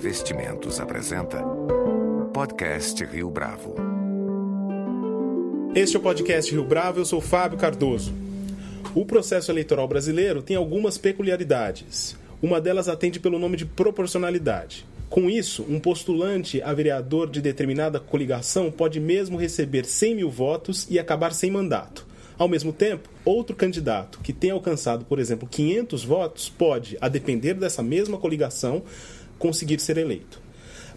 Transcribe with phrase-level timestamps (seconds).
[0.00, 1.44] Investimentos apresenta
[2.32, 3.74] Podcast Rio Bravo.
[5.74, 8.10] Este é o podcast Rio Bravo, eu sou Fábio Cardoso.
[8.94, 12.16] O processo eleitoral brasileiro tem algumas peculiaridades.
[12.40, 14.86] Uma delas atende pelo nome de proporcionalidade.
[15.10, 20.86] Com isso, um postulante a vereador de determinada coligação pode mesmo receber 100 mil votos
[20.88, 22.06] e acabar sem mandato.
[22.38, 27.52] Ao mesmo tempo, outro candidato que tenha alcançado, por exemplo, 500 votos pode, a depender
[27.52, 28.82] dessa mesma coligação,
[29.40, 30.40] conseguir ser eleito.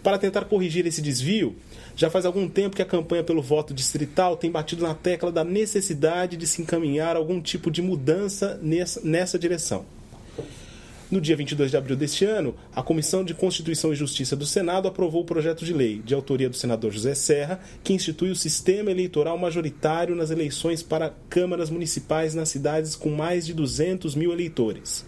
[0.04, 1.56] Para tentar corrigir esse desvio,
[1.96, 5.42] já faz algum tempo que a campanha pelo voto distrital tem batido na tecla da
[5.42, 9.86] necessidade de se encaminhar algum tipo de mudança nessa, nessa direção.
[11.10, 14.88] No dia 22 de abril deste ano, a Comissão de Constituição e Justiça do Senado
[14.88, 18.90] aprovou o projeto de lei, de autoria do senador José Serra, que institui o sistema
[18.90, 25.06] eleitoral majoritário nas eleições para câmaras municipais nas cidades com mais de 200 mil eleitores.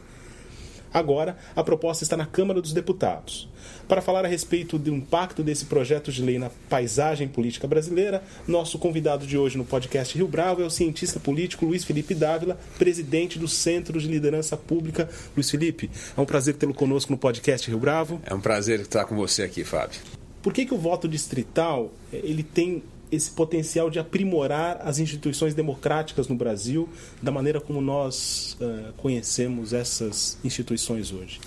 [0.96, 3.50] Agora, a proposta está na Câmara dos Deputados.
[3.86, 8.78] Para falar a respeito do impacto desse projeto de lei na paisagem política brasileira, nosso
[8.78, 13.38] convidado de hoje no podcast Rio Bravo é o cientista político Luiz Felipe Dávila, presidente
[13.38, 15.06] do Centro de Liderança Pública.
[15.36, 18.18] Luiz Felipe, é um prazer tê-lo conosco no podcast Rio Bravo.
[18.24, 20.00] É um prazer estar com você aqui, Fábio.
[20.42, 26.28] Por que, que o voto distrital ele tem esse potencial de aprimorar as instituições democráticas
[26.28, 26.88] no Brasil
[27.22, 31.40] da maneira como nós uh, conhecemos essas instituições hoje?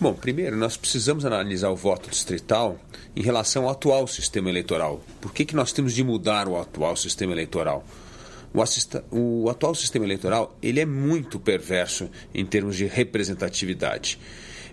[0.00, 2.78] Bom, primeiro nós precisamos analisar o voto distrital
[3.14, 5.00] em relação ao atual sistema eleitoral.
[5.20, 7.84] Por que, que nós temos de mudar o atual sistema eleitoral?
[8.52, 14.18] O, assista, o atual sistema eleitoral ele é muito perverso em termos de representatividade.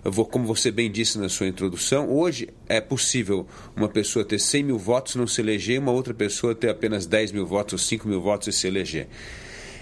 [0.03, 4.39] Eu vou, como você bem disse na sua introdução, hoje é possível uma pessoa ter
[4.39, 7.73] 100 mil votos não se eleger, e uma outra pessoa ter apenas 10 mil votos
[7.73, 9.07] ou 5 mil votos e se eleger.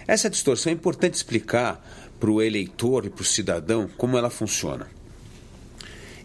[0.06, 1.82] Essa distorção é importante explicar
[2.20, 4.88] para o eleitor e para o cidadão como ela funciona.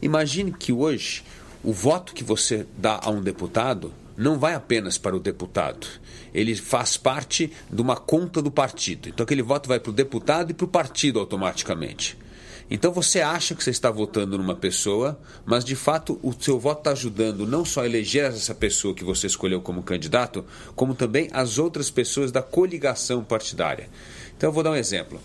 [0.03, 1.23] Imagine que hoje
[1.63, 5.87] o voto que você dá a um deputado não vai apenas para o deputado.
[6.33, 9.09] Ele faz parte de uma conta do partido.
[9.09, 12.24] Então aquele voto vai para o deputado e para o partido automaticamente.
[12.71, 16.79] Então você acha que você está votando numa pessoa, mas de fato o seu voto
[16.79, 20.45] está ajudando não só a eleger essa pessoa que você escolheu como candidato,
[20.75, 23.89] como também as outras pessoas da coligação partidária.
[24.37, 25.21] Então eu vou dar um exemplo.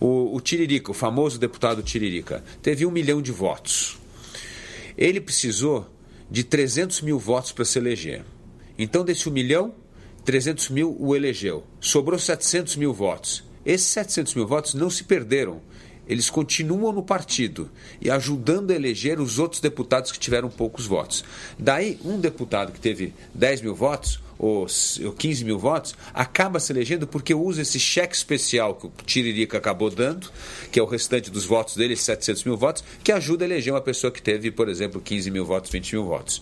[0.00, 3.98] O, o Tiririca, o famoso deputado Tiririca, teve um milhão de votos.
[4.96, 5.86] Ele precisou
[6.30, 8.24] de 300 mil votos para se eleger.
[8.78, 9.74] Então, desse um milhão,
[10.24, 11.64] 300 mil o elegeu.
[11.80, 13.44] Sobrou 700 mil votos.
[13.64, 15.60] Esses 700 mil votos não se perderam
[16.08, 17.70] eles continuam no partido
[18.00, 21.22] e ajudando a eleger os outros deputados que tiveram poucos votos.
[21.58, 27.06] Daí, um deputado que teve 10 mil votos ou 15 mil votos, acaba se elegendo
[27.06, 30.30] porque usa esse cheque especial que o Tiririca acabou dando,
[30.70, 33.80] que é o restante dos votos dele, 700 mil votos, que ajuda a eleger uma
[33.80, 36.40] pessoa que teve, por exemplo, 15 mil votos, 20 mil votos.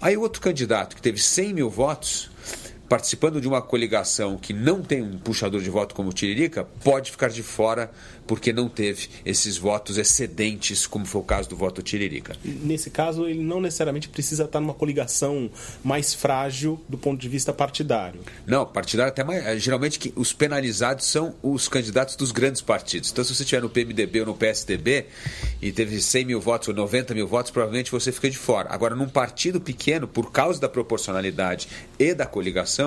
[0.00, 2.30] Aí outro candidato que teve 100 mil votos,
[2.88, 7.10] participando de uma coligação que não tem um puxador de voto como o Tiririca, pode
[7.10, 7.90] ficar de fora
[8.26, 12.36] porque não teve esses votos excedentes, como foi o caso do voto Tiririca.
[12.44, 15.50] Nesse caso, ele não necessariamente precisa estar numa coligação
[15.82, 18.20] mais frágil do ponto de vista partidário.
[18.46, 19.44] Não, partidário até mais.
[19.46, 23.10] Eh, geralmente os penalizados são os candidatos dos grandes partidos.
[23.10, 25.06] Então, se você estiver no PMDB ou no PSDB
[25.60, 28.68] e teve 100 mil votos ou 90 mil votos, provavelmente você fica de fora.
[28.70, 31.68] Agora, num partido pequeno, por causa da proporcionalidade
[31.98, 32.77] e da coligação,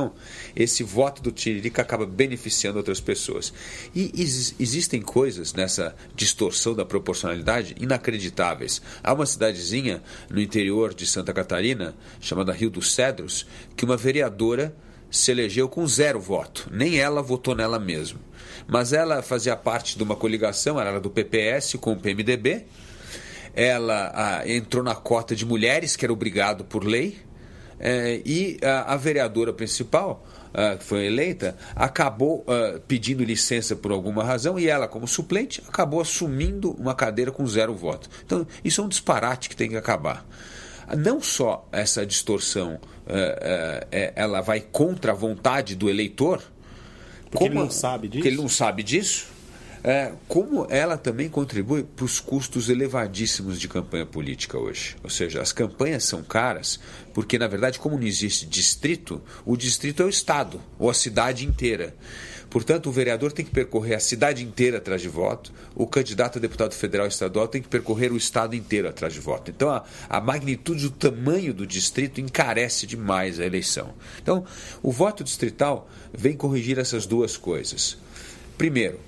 [0.56, 3.53] esse voto do Tiririca acaba beneficiando outras pessoas.
[3.96, 4.12] E
[4.59, 8.81] existem coisas nessa distorção da proporcionalidade inacreditáveis.
[9.03, 14.75] Há uma cidadezinha no interior de Santa Catarina, chamada Rio dos Cedros, que uma vereadora
[15.09, 16.69] se elegeu com zero voto.
[16.72, 18.19] Nem ela votou nela mesmo.
[18.68, 22.66] Mas ela fazia parte de uma coligação, ela era do PPS com o PMDB.
[23.53, 27.19] Ela ah, entrou na cota de mulheres, que era obrigado por lei.
[27.84, 33.92] Eh, e a, a vereadora principal uh, que foi eleita, acabou uh, pedindo licença por
[33.92, 38.07] alguma razão e ela, como suplente, acabou assumindo uma cadeira com zero voto.
[38.24, 40.24] Então, isso é um disparate que tem que acabar.
[40.95, 46.44] Não só essa distorção uh, ela vai contra a vontade do eleitor,
[47.31, 48.18] porque como, ele não sabe disso.
[48.18, 49.41] Porque ele não sabe disso
[49.83, 54.95] é, como ela também contribui para os custos elevadíssimos de campanha política hoje.
[55.04, 56.80] Ou seja, as campanhas são caras
[57.13, 61.45] porque, na verdade, como não existe distrito, o distrito é o Estado ou a cidade
[61.45, 61.95] inteira.
[62.51, 66.42] Portanto, o vereador tem que percorrer a cidade inteira atrás de voto, o candidato a
[66.42, 69.50] deputado federal e estadual tem que percorrer o estado inteiro atrás de voto.
[69.50, 73.94] Então, a, a magnitude, o tamanho do distrito encarece demais a eleição.
[74.22, 74.44] Então,
[74.83, 77.98] o voto distrital vem corrigir essas duas coisas.
[78.57, 79.00] Primeiro,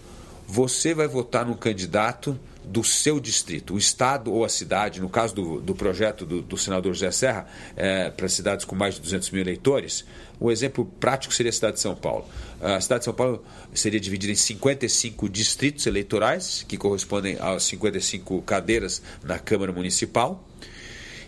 [0.54, 3.74] você vai votar num candidato do seu distrito.
[3.74, 7.48] O estado ou a cidade, no caso do, do projeto do, do senador José Serra,
[7.76, 10.06] é, para cidades com mais de 200 mil eleitores,
[10.40, 12.28] o exemplo prático seria a cidade de São Paulo.
[12.62, 18.40] A cidade de São Paulo seria dividida em 55 distritos eleitorais, que correspondem a 55
[18.44, 20.48] cadeiras na Câmara Municipal.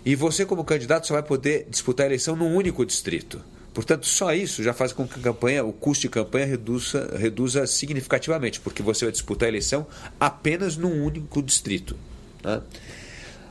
[0.05, 3.41] E você, como candidato, só vai poder disputar a eleição num único distrito.
[3.75, 7.67] Portanto, só isso já faz com que a campanha, o custo de campanha reduza, reduza
[7.67, 9.85] significativamente, porque você vai disputar a eleição
[10.17, 11.97] apenas num único distrito.
[12.41, 12.61] Né?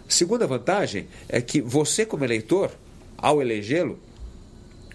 [0.08, 2.70] Segunda vantagem é que você, como eleitor,
[3.18, 3.98] ao elegê-lo,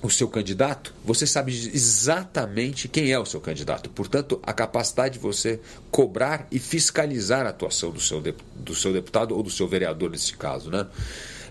[0.02, 3.88] o seu candidato, você sabe exatamente quem é o seu candidato.
[3.92, 5.60] Portanto, a capacidade de você
[5.92, 8.20] cobrar e fiscalizar a atuação do seu,
[8.56, 10.72] do seu deputado ou do seu vereador, nesse caso.
[10.72, 10.88] Né?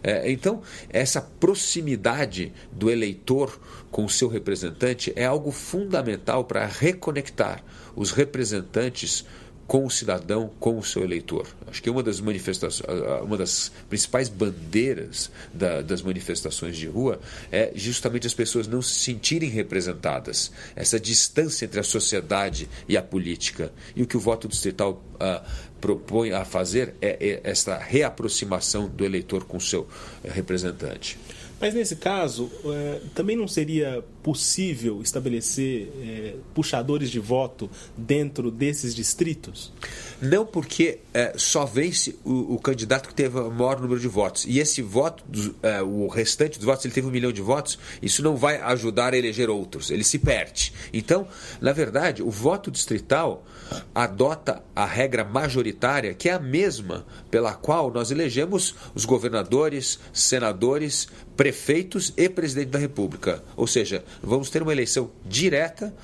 [0.03, 3.61] É, então, essa proximidade do eleitor
[3.91, 7.63] com o seu representante é algo fundamental para reconectar
[7.97, 9.25] os representantes
[9.69, 11.47] com o cidadão, com o seu eleitor.
[11.67, 12.89] Acho que uma das manifestações,
[13.23, 17.21] uma das principais bandeiras da, das manifestações de rua
[17.53, 23.03] é justamente as pessoas não se sentirem representadas, essa distância entre a sociedade e a
[23.03, 23.71] política.
[23.95, 25.47] E o que o voto distrital uh,
[25.83, 29.87] propõe a fazer é, é esta reaproximação do eleitor com o seu
[30.25, 31.19] representante.
[31.61, 38.95] Mas nesse caso, é, também não seria possível estabelecer é, puxadores de voto dentro desses
[38.95, 39.73] distritos?
[40.21, 44.45] Não, porque é, só vence o, o, candidato que teve o maior número de votos.
[44.47, 45.25] E esse voto,
[45.63, 49.15] é, o restante dos votos, ele teve um milhão de votos, isso não vai ajudar
[49.15, 50.73] a eleger outros, ele se perde.
[50.93, 51.27] Então,
[51.61, 53.45] na verdade, o voto distrital
[53.95, 61.09] adota a regra majoritária, que é a mesma pela qual nós elegemos os governadores, senadores,
[61.37, 63.43] prefeitos e presidente da República.
[63.57, 65.95] Ou seja, vamos ter uma eleição direta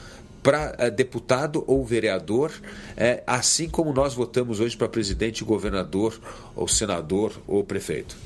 [0.42, 6.20] para uh, deputado ou vereador, uh, assim como nós votamos hoje para presidente, governador,
[6.54, 8.16] ou senador ou prefeito.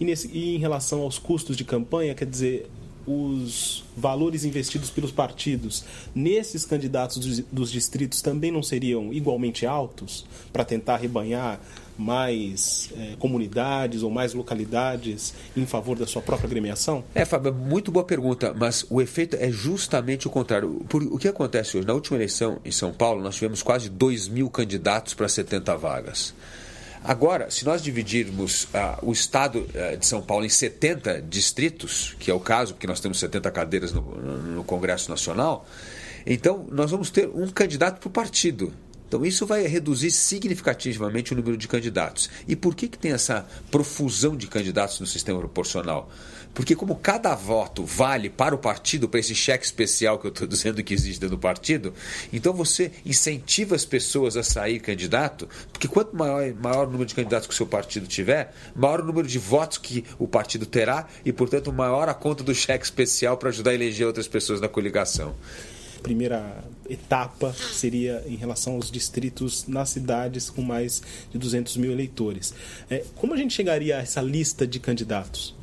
[0.00, 2.68] E, nesse, e em relação aos custos de campanha, quer dizer,
[3.06, 5.84] os valores investidos pelos partidos
[6.14, 11.60] nesses candidatos dos, distritos também não seriam igualmente altos para tentar rebanhar
[11.98, 17.04] mais é, comunidades ou mais localidades em favor da sua própria agremiação?
[17.14, 20.84] É, Fábio, muito boa pergunta, mas o efeito é justamente o contrário.
[20.88, 21.86] Por, o que acontece hoje?
[21.86, 26.34] Na última eleição em São Paulo, nós tivemos quase 2 mil candidatos para 70 vagas.
[27.04, 32.30] Agora, se nós dividirmos uh, o estado uh, de São Paulo em 70 distritos, que
[32.30, 35.66] é o caso, porque nós temos 70 cadeiras no, no Congresso Nacional,
[36.24, 38.72] então nós vamos ter um candidato por partido.
[39.08, 42.30] Então isso vai reduzir significativamente o número de candidatos.
[42.48, 46.08] E por que, que tem essa profusão de candidatos no sistema proporcional?
[46.54, 50.46] Porque como cada voto vale para o partido, para esse cheque especial que eu estou
[50.48, 51.94] dizendo que existe dentro do partido,
[52.32, 57.14] então você incentiva as pessoas a sair candidato, porque quanto maior, maior o número de
[57.14, 61.06] candidatos que o seu partido tiver, maior o número de votos que o partido terá
[61.24, 64.68] e, portanto, maior a conta do cheque especial para ajudar a eleger outras pessoas na
[64.68, 65.34] coligação
[66.02, 71.00] primeira etapa seria em relação aos distritos nas cidades com mais
[71.30, 72.52] de 200 mil eleitores.
[72.90, 75.54] É, como a gente chegaria a essa lista de candidatos?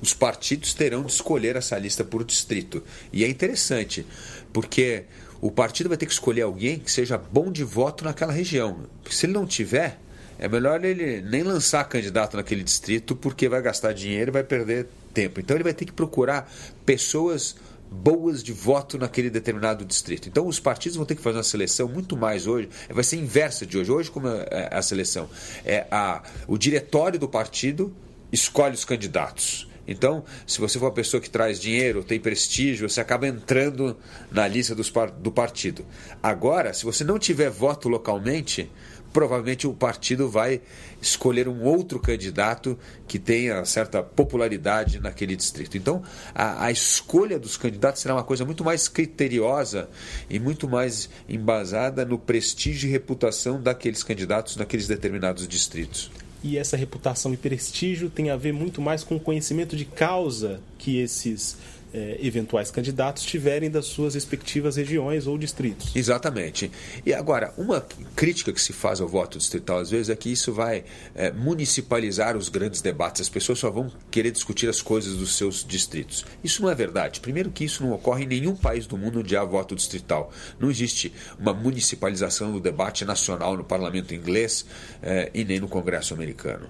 [0.00, 2.82] Os partidos terão de escolher essa lista por distrito.
[3.12, 4.06] E é interessante,
[4.52, 5.04] porque
[5.40, 8.86] o partido vai ter que escolher alguém que seja bom de voto naquela região.
[9.02, 9.98] Porque se ele não tiver,
[10.38, 14.86] é melhor ele nem lançar candidato naquele distrito, porque vai gastar dinheiro e vai perder
[15.12, 15.40] tempo.
[15.40, 16.50] Então ele vai ter que procurar
[16.86, 17.56] pessoas
[17.90, 20.28] boas de voto naquele determinado distrito.
[20.28, 23.66] Então os partidos vão ter que fazer uma seleção muito mais hoje, vai ser inversa
[23.66, 23.90] de hoje.
[23.90, 25.28] Hoje como é, é a seleção
[25.64, 27.92] é a o diretório do partido
[28.32, 29.68] escolhe os candidatos.
[29.86, 33.96] Então, se você for uma pessoa que traz dinheiro, tem prestígio, você acaba entrando
[34.30, 35.84] na lista dos, do partido.
[36.22, 38.70] Agora, se você não tiver voto localmente,
[39.12, 40.60] provavelmente o partido vai
[41.00, 45.76] escolher um outro candidato que tenha certa popularidade naquele distrito.
[45.76, 46.02] Então,
[46.34, 49.88] a, a, escolha dos candidatos será uma coisa muito mais criteriosa
[50.28, 56.10] e muito mais embasada no prestígio e reputação daqueles candidatos naqueles determinados distritos.
[56.42, 60.60] E essa reputação e prestígio tem a ver muito mais com o conhecimento de causa
[60.78, 61.56] que esses
[61.92, 65.94] é, eventuais candidatos tiverem das suas respectivas regiões ou distritos.
[65.94, 66.70] Exatamente.
[67.04, 70.52] E agora, uma crítica que se faz ao voto distrital às vezes é que isso
[70.52, 73.20] vai é, municipalizar os grandes debates.
[73.20, 76.24] As pessoas só vão querer discutir as coisas dos seus distritos.
[76.42, 77.20] Isso não é verdade.
[77.20, 80.32] Primeiro que isso não ocorre em nenhum país do mundo onde há voto distrital.
[80.58, 84.64] Não existe uma municipalização do debate nacional no parlamento inglês
[85.02, 86.68] é, e nem no Congresso americano.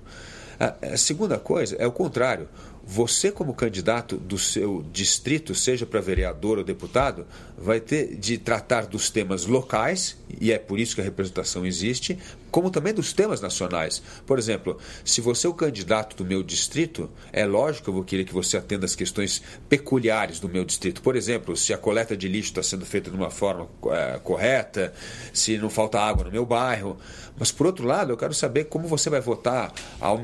[0.61, 2.47] A segunda coisa é o contrário
[2.93, 7.25] você, como candidato do seu distrito, seja para vereador ou deputado,
[7.57, 12.19] vai ter de tratar dos temas locais, e é por isso que a representação existe,
[12.51, 14.03] como também dos temas nacionais.
[14.27, 18.05] Por exemplo, se você é o candidato do meu distrito, é lógico que eu vou
[18.05, 21.03] querer que você atenda as questões peculiares do meu distrito.
[21.03, 24.93] Por exemplo, se a coleta de lixo está sendo feita de uma forma é, correta,
[25.33, 26.97] se não falta água no meu bairro.
[27.39, 29.73] Mas, por outro lado, eu quero saber como você vai votar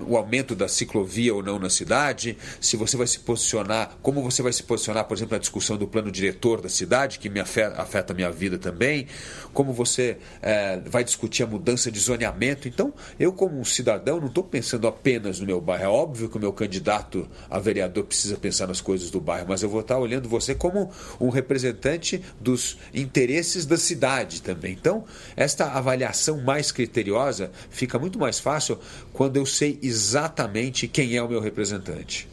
[0.07, 4.43] o aumento da ciclovia ou não na cidade, se você vai se posicionar, como você
[4.43, 7.81] vai se posicionar, por exemplo, na discussão do plano diretor da cidade, que me afeta,
[7.81, 9.07] afeta a minha vida também,
[9.55, 12.67] como você é, vai discutir a mudança de zoneamento.
[12.67, 15.85] Então, eu, como um cidadão, não estou pensando apenas no meu bairro.
[15.85, 19.63] É óbvio que o meu candidato a vereador precisa pensar nas coisas do bairro, mas
[19.63, 24.73] eu vou estar olhando você como um representante dos interesses da cidade também.
[24.73, 25.05] Então,
[25.37, 28.79] esta avaliação mais criteriosa fica muito mais fácil
[29.13, 32.29] quando eu sei exatamente quem é o meu representante.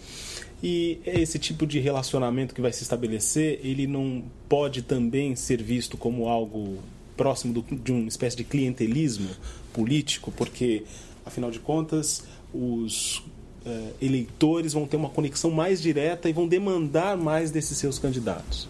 [0.61, 5.97] E esse tipo de relacionamento que vai se estabelecer, ele não pode também ser visto
[5.97, 6.79] como algo
[7.15, 9.29] próximo do, de uma espécie de clientelismo
[9.71, 10.83] político, porque,
[11.25, 13.23] afinal de contas, os
[13.65, 18.67] uh, eleitores vão ter uma conexão mais direta e vão demandar mais desses seus candidatos.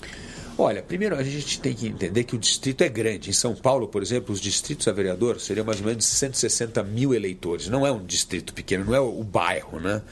[0.57, 3.29] Olha, primeiro a gente tem que entender que o distrito é grande.
[3.29, 7.13] Em São Paulo, por exemplo, os distritos a vereador seriam mais ou menos 160 mil
[7.13, 7.67] eleitores.
[7.67, 10.03] Não é um distrito pequeno, não é o bairro, né?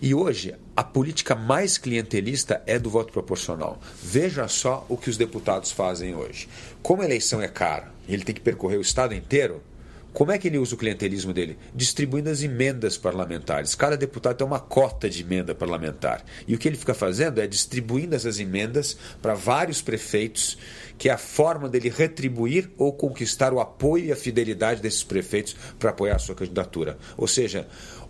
[0.00, 3.80] E hoje, a política mais clientelista é do voto proporcional.
[4.02, 6.48] Veja só o que os deputados fazem hoje.
[6.82, 9.62] Como a eleição é cara ele tem que percorrer o estado inteiro,
[10.12, 11.58] como é que ele usa o clientelismo dele?
[11.74, 13.74] Distribuindo as emendas parlamentares.
[13.74, 16.24] Cada deputado tem uma cota de emenda parlamentar.
[16.48, 20.56] E o que ele fica fazendo é distribuindo essas emendas para vários prefeitos,
[20.96, 25.54] que é a forma dele retribuir ou conquistar o apoio e a fidelidade desses prefeitos
[25.78, 26.96] para apoiar a sua candidatura.
[27.18, 27.68] Ou seja,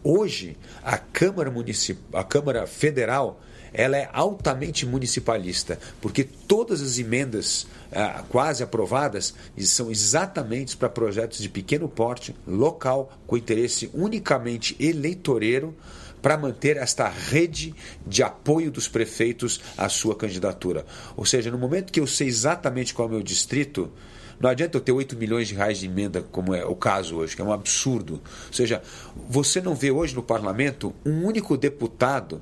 [0.08, 3.40] Hoje, a Câmara, Municipal, a Câmara Federal
[3.74, 11.38] ela é altamente municipalista, porque todas as emendas ah, quase aprovadas são exatamente para projetos
[11.38, 15.74] de pequeno porte, local, com interesse unicamente eleitoreiro,
[16.22, 17.74] para manter esta rede
[18.06, 20.86] de apoio dos prefeitos à sua candidatura.
[21.16, 23.90] Ou seja, no momento que eu sei exatamente qual é o meu distrito,
[24.40, 27.34] não adianta eu ter 8 milhões de reais de emenda, como é o caso hoje,
[27.34, 28.14] que é um absurdo.
[28.46, 28.82] Ou seja,
[29.28, 32.40] você não vê hoje no parlamento um único deputado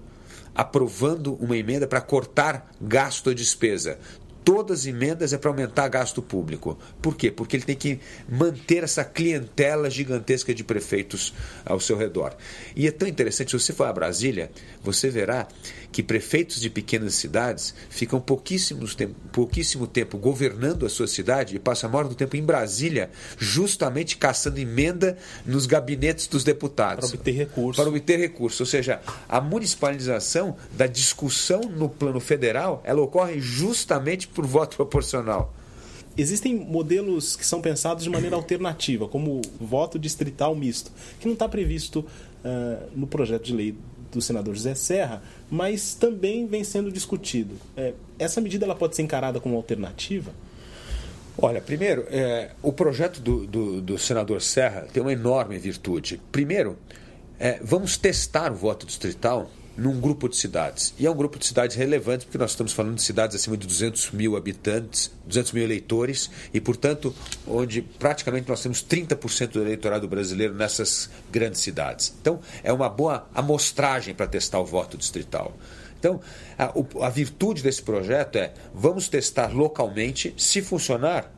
[0.55, 3.99] aprovando uma emenda para cortar gasto ou despesa
[4.45, 6.79] todas as emendas é para aumentar gasto público.
[7.01, 7.31] Por quê?
[7.31, 7.99] Porque ele tem que
[8.29, 11.33] manter essa clientela gigantesca de prefeitos
[11.65, 12.37] ao seu redor.
[12.77, 14.51] E é tão interessante, se você for a Brasília,
[14.83, 15.49] você verá
[15.91, 21.59] que prefeitos de pequenas cidades ficam pouquíssimos tempo, pouquíssimo tempo governando a sua cidade e
[21.61, 27.11] passam a maior do tempo em Brasília, justamente caçando emenda nos gabinetes dos deputados.
[27.11, 27.77] Para obter recursos.
[27.77, 28.59] Para obter recursos.
[28.59, 35.55] Ou seja, a municipalização da discussão no plano federal, ela ocorre justamente por voto proporcional.
[36.17, 41.49] Existem modelos que são pensados de maneira alternativa, como voto distrital misto, que não está
[41.49, 43.75] previsto uh, no projeto de lei
[44.13, 47.57] do senador José Serra, mas também vem sendo discutido.
[47.77, 50.33] É, essa medida ela pode ser encarada como alternativa?
[51.37, 56.21] Olha, primeiro, é, o projeto do, do, do, senador Serra tem uma enorme virtude.
[56.31, 56.79] Primeiro,
[57.41, 60.95] é, vamos testar o voto distrital num grupo de cidades.
[60.99, 63.67] E é um grupo de cidades relevante, porque nós estamos falando de cidades acima de
[63.67, 67.15] 200 mil habitantes, 200 mil eleitores, e, portanto,
[67.47, 72.15] onde praticamente nós temos 30% do eleitorado brasileiro nessas grandes cidades.
[72.21, 75.57] Então, é uma boa amostragem para testar o voto distrital.
[75.99, 76.21] Então,
[76.59, 81.33] a, a virtude desse projeto é: vamos testar localmente, se funcionar,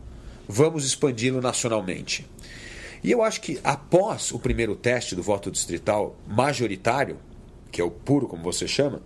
[0.49, 2.27] vamos expandi-lo nacionalmente.
[3.03, 7.19] E eu acho que após o primeiro teste do voto distrital majoritário,
[7.71, 9.01] que é o puro, como você chama,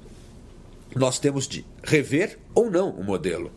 [0.95, 3.51] nós temos de rever ou não o modelo.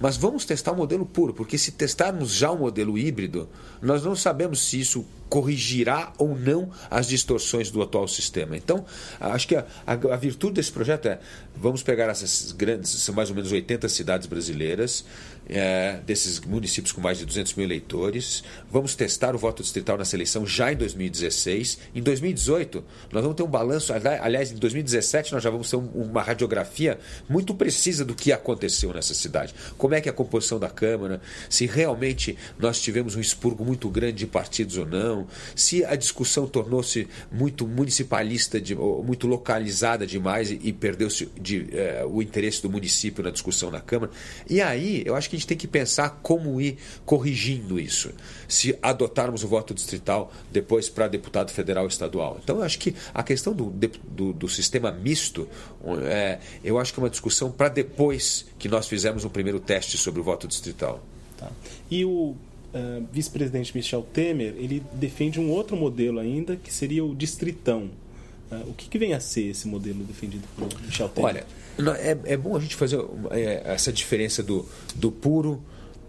[0.00, 3.48] Mas vamos testar o modelo puro, porque se testarmos já o modelo híbrido,
[3.82, 8.56] nós não sabemos se isso corrigirá ou não as distorções do atual sistema.
[8.56, 8.84] Então,
[9.20, 11.18] acho que a, a, a, virtude desse projeto é:
[11.54, 15.04] vamos pegar essas grandes, são mais ou menos 80 cidades brasileiras,
[15.48, 20.16] é, desses municípios com mais de 200 mil eleitores, vamos testar o voto distrital nessa
[20.16, 21.78] eleição já em 2016.
[21.94, 26.22] Em 2018, nós vamos ter um balanço, aliás, em 2017, nós já vamos ter uma
[26.22, 29.54] radiografia muito precisa do que aconteceu nessa cidade.
[29.76, 33.88] Como é que é a composição da Câmara, se realmente nós tivemos um expurgo muito
[33.88, 40.50] grande de partidos ou não, se a discussão tornou-se muito municipalista, de, muito localizada demais
[40.50, 44.12] e, e perdeu-se de, eh, o interesse do município na discussão na Câmara.
[44.48, 48.10] E aí eu acho que gente tem que pensar como ir corrigindo isso.
[48.46, 52.38] Se adotarmos o voto distrital depois para deputado federal e estadual.
[52.42, 53.72] Então eu acho que a questão do,
[54.08, 55.48] do, do sistema misto,
[56.04, 59.96] é, eu acho que é uma discussão para depois que nós fizermos um primeiro teste
[59.96, 61.02] sobre o voto distrital.
[61.36, 61.50] Tá.
[61.90, 62.34] E o
[62.74, 67.90] uh, vice-presidente Michel Temer, ele defende um outro modelo ainda, que seria o distritão.
[68.50, 71.44] Uh, o que, que, vem a ser esse modelo defendido por Michel Temer?
[71.78, 72.98] Olha, é, é bom a gente fazer
[73.30, 75.62] é, essa diferença do, do puro,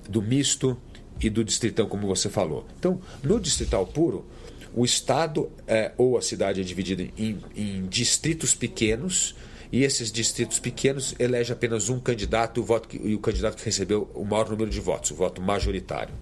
[0.07, 0.77] do misto
[1.21, 2.65] e do distritão, como você falou.
[2.79, 4.25] Então, no distrital puro,
[4.73, 9.35] o estado é, ou a cidade é dividida em, em distritos pequenos
[9.71, 13.65] e esses distritos pequenos elege apenas um candidato o voto que, e o candidato que
[13.65, 16.13] recebeu o maior número de votos, o voto majoritário.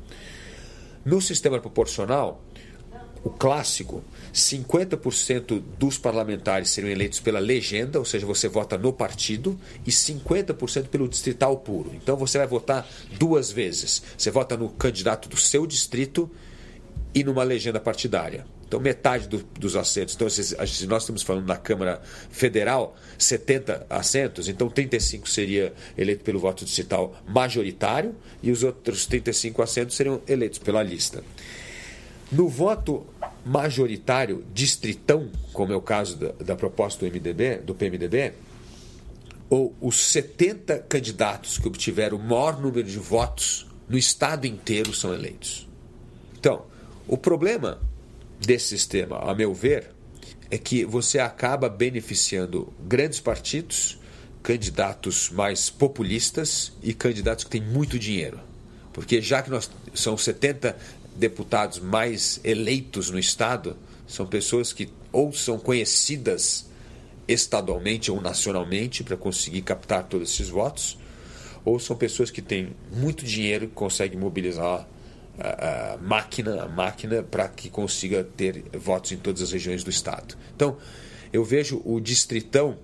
[1.06, 2.44] No sistema proporcional,
[3.24, 4.04] o clássico,
[4.38, 10.88] 50% dos parlamentares seriam eleitos pela legenda, ou seja, você vota no partido, e 50%
[10.88, 11.92] pelo distrital puro.
[11.96, 14.04] Então você vai votar duas vezes.
[14.16, 16.30] Você vota no candidato do seu distrito
[17.16, 18.46] e numa legenda partidária.
[18.68, 20.14] Então, metade do, dos assentos.
[20.14, 26.24] Então, se, se, nós estamos falando na Câmara Federal, 70 assentos, então 35 seria eleito
[26.24, 28.14] pelo voto distrital majoritário
[28.44, 31.24] e os outros 35 assentos seriam eleitos pela lista.
[32.30, 33.06] No voto
[33.48, 38.34] majoritário distritão, como é o caso da, da proposta do MDB, do PMDB,
[39.50, 45.14] ou os 70 candidatos que obtiveram o maior número de votos no estado inteiro são
[45.14, 45.68] eleitos.
[46.38, 46.66] Então,
[47.08, 47.80] o problema
[48.40, 49.92] desse sistema, a meu ver,
[50.52, 53.98] é que você acaba beneficiando grandes partidos,
[54.44, 58.40] candidatos mais populistas e candidatos que têm muito dinheiro.
[58.94, 60.76] Porque já que nós são 70
[61.18, 66.68] deputados mais eleitos no estado, são pessoas que ou são conhecidas
[67.28, 70.98] estadualmente ou nacionalmente para conseguir captar todos esses votos,
[71.66, 74.88] ou são pessoas que têm muito dinheiro e conseguem mobilizar
[75.38, 79.90] a, a máquina, a máquina para que consiga ter votos em todas as regiões do
[79.90, 80.38] estado.
[80.56, 80.78] Então,
[81.34, 82.78] eu vejo o distritão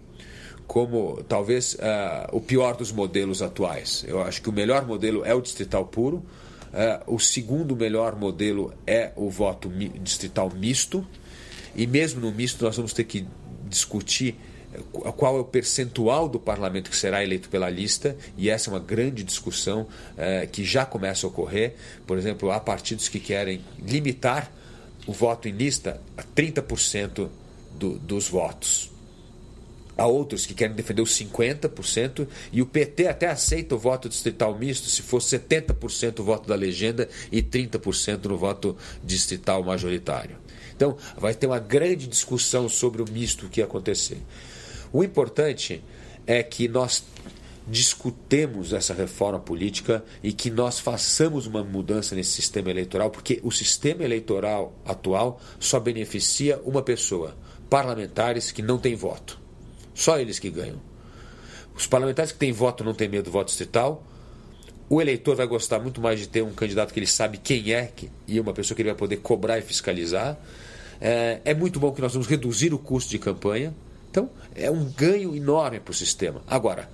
[0.67, 4.03] como talvez uh, o pior dos modelos atuais.
[4.07, 6.25] Eu acho que o melhor modelo é o distrital puro.
[6.73, 9.69] Uh, o segundo melhor modelo é o voto
[10.01, 11.05] distrital misto.
[11.75, 13.25] E mesmo no misto, nós vamos ter que
[13.67, 14.35] discutir
[15.15, 18.79] qual é o percentual do parlamento que será eleito pela lista, e essa é uma
[18.79, 21.75] grande discussão eh, que já começa a ocorrer.
[22.07, 24.51] Por exemplo, há partidos que querem limitar
[25.05, 27.29] o voto em lista a 30%
[27.77, 28.92] do, dos votos.
[29.97, 34.57] Há outros que querem defender os 50%, e o PT até aceita o voto distrital
[34.57, 40.37] misto se for 70% o voto da legenda e 30% no voto distrital majoritário.
[40.75, 44.17] Então, vai ter uma grande discussão sobre o misto que acontecer.
[44.91, 45.83] O importante
[46.25, 47.03] é que nós
[47.67, 53.51] discutemos essa reforma política e que nós façamos uma mudança nesse sistema eleitoral, porque o
[53.51, 57.35] sistema eleitoral atual só beneficia uma pessoa:
[57.69, 59.42] parlamentares que não têm voto.
[59.93, 60.79] Só eles que ganham.
[61.75, 64.03] Os parlamentares que têm voto não têm medo do voto distrital.
[64.89, 67.91] O eleitor vai gostar muito mais de ter um candidato que ele sabe quem é
[68.27, 70.37] e uma pessoa que ele vai poder cobrar e fiscalizar.
[71.01, 73.73] É, é muito bom que nós vamos reduzir o custo de campanha.
[74.11, 76.43] Então, é um ganho enorme para o sistema.
[76.47, 76.87] Agora,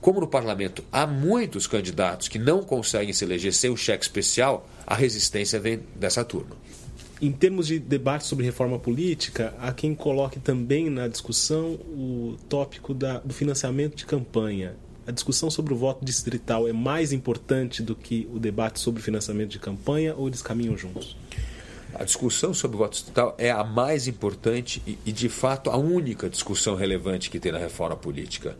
[0.00, 4.68] como no parlamento há muitos candidatos que não conseguem se eleger sem o cheque especial,
[4.86, 6.56] a resistência vem dessa turma.
[7.20, 12.92] Em termos de debate sobre reforma política, há quem coloque também na discussão o tópico
[12.92, 14.74] da, do financiamento de campanha.
[15.06, 19.50] A discussão sobre o voto distrital é mais importante do que o debate sobre financiamento
[19.50, 21.16] de campanha ou eles caminham juntos?
[21.94, 25.76] A discussão sobre o voto distrital é a mais importante e, e, de fato, a
[25.78, 28.58] única discussão relevante que tem na reforma política.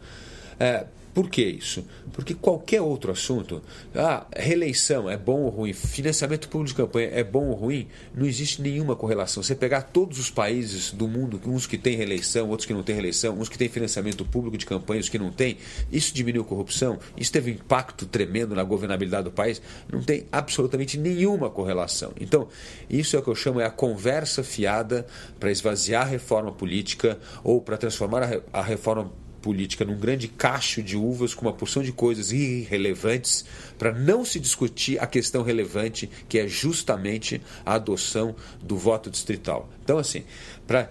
[0.58, 1.82] É, por que isso?
[2.12, 3.62] Porque qualquer outro assunto,
[3.94, 8.26] ah, reeleição é bom ou ruim, financiamento público de campanha é bom ou ruim, não
[8.26, 9.42] existe nenhuma correlação.
[9.42, 12.96] Você pegar todos os países do mundo, uns que têm reeleição, outros que não têm
[12.96, 15.56] reeleição, uns que têm financiamento público de campanha, os que não têm,
[15.90, 20.26] isso diminuiu a corrupção, isso teve um impacto tremendo na governabilidade do país, não tem
[20.30, 22.12] absolutamente nenhuma correlação.
[22.20, 22.46] Então,
[22.90, 25.06] isso é o que eu chamo é a conversa fiada
[25.40, 29.10] para esvaziar a reforma política ou para transformar a reforma
[29.46, 33.44] política num grande cacho de uvas com uma porção de coisas irrelevantes
[33.78, 39.70] para não se discutir a questão relevante que é justamente a adoção do voto distrital.
[39.84, 40.24] Então, assim,
[40.66, 40.90] para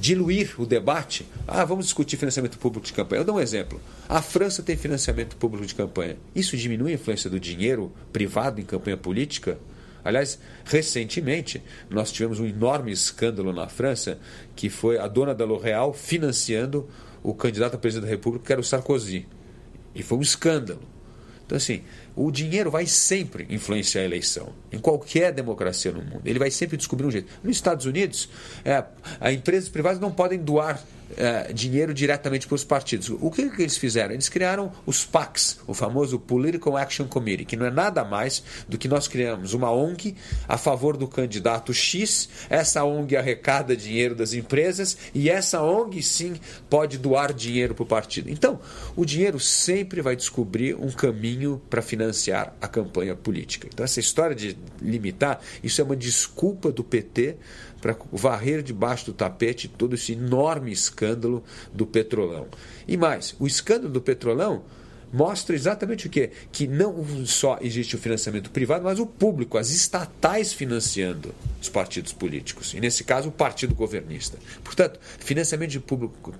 [0.00, 1.24] diluir o debate.
[1.46, 3.20] Ah, vamos discutir financiamento público de campanha.
[3.20, 3.80] Eu dou um exemplo.
[4.08, 6.16] A França tem financiamento público de campanha.
[6.34, 9.60] Isso diminui a influência do dinheiro privado em campanha política?
[10.04, 14.18] Aliás, recentemente nós tivemos um enorme escândalo na França,
[14.56, 16.88] que foi a dona da L'Oréal financiando
[17.22, 19.26] o candidato a presidente da República, que era o Sarkozy.
[19.94, 20.80] E foi um escândalo.
[21.44, 21.82] Então, assim,
[22.16, 26.22] o dinheiro vai sempre influenciar a eleição, em qualquer democracia no mundo.
[26.24, 27.30] Ele vai sempre descobrir um jeito.
[27.42, 28.28] Nos Estados Unidos,
[28.64, 28.82] é,
[29.20, 30.82] as empresas privadas não podem doar
[31.16, 33.10] é, dinheiro diretamente para os partidos.
[33.10, 34.12] O que, que, eles fizeram?
[34.12, 38.78] Eles criaram os PACs, o famoso Political Action Committee, que não é nada mais do
[38.78, 40.14] que nós criamos uma ONG
[40.48, 42.28] a favor do candidato X.
[42.48, 46.34] Essa ONG arrecada dinheiro das empresas e essa ONG sim
[46.68, 48.30] pode doar dinheiro para o partido.
[48.30, 48.60] Então,
[48.96, 53.68] o dinheiro sempre vai descobrir um caminho para financiar a campanha política.
[53.72, 57.36] Então, essa história de limitar, isso é uma desculpa do PT
[57.82, 61.42] para varrer debaixo do tapete todo esse enorme escândalo
[61.74, 62.46] do petrolão.
[62.86, 64.62] E mais, o escândalo do petrolão
[65.12, 66.30] mostra exatamente o quê?
[66.50, 72.12] Que não só existe o financiamento privado, mas o público, as estatais financiando os partidos
[72.12, 72.72] políticos.
[72.72, 74.38] E nesse caso, o partido governista.
[74.64, 76.32] Portanto, financiamento de público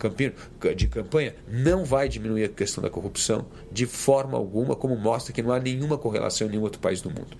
[0.74, 5.42] de campanha não vai diminuir a questão da corrupção de forma alguma, como mostra que
[5.42, 7.36] não há nenhuma correlação em nenhum outro país do mundo.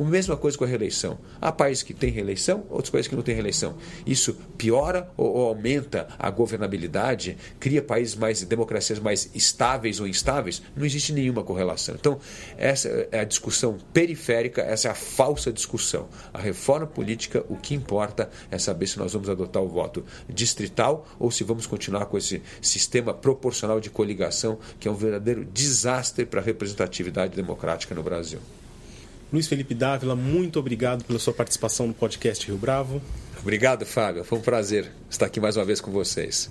[0.00, 1.18] A mesma coisa com a reeleição.
[1.42, 3.76] Há países que têm reeleição, outros países que não têm reeleição.
[4.06, 10.62] Isso piora ou, ou aumenta a governabilidade, cria países mais, democracias mais estáveis ou instáveis?
[10.74, 11.94] Não existe nenhuma correlação.
[11.96, 12.18] Então,
[12.56, 16.08] essa é a discussão periférica, essa é a falsa discussão.
[16.32, 21.06] A reforma política, o que importa é saber se nós vamos adotar o voto distrital
[21.18, 26.24] ou se vamos continuar com esse sistema proporcional de coligação, que é um verdadeiro desastre
[26.24, 28.40] para a representatividade democrática no Brasil.
[29.32, 33.00] Luiz Felipe Dávila, muito obrigado pela sua participação no podcast Rio Bravo.
[33.40, 34.24] Obrigado, Fábio.
[34.24, 36.50] Foi um prazer estar aqui mais uma vez com vocês.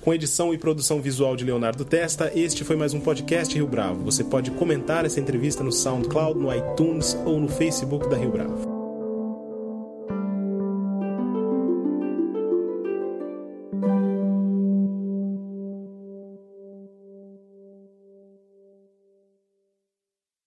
[0.00, 4.04] Com edição e produção visual de Leonardo Testa, este foi mais um podcast Rio Bravo.
[4.04, 8.73] Você pode comentar essa entrevista no SoundCloud, no iTunes ou no Facebook da Rio Bravo.